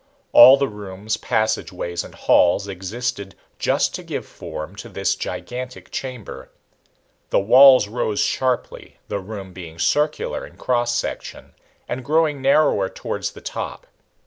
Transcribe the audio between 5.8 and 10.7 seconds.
chamber. The walls rose sharply, the room being circular in